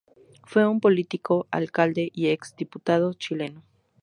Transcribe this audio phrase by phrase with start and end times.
[0.45, 3.63] Fue un político, alcalde y ex diputado chileno.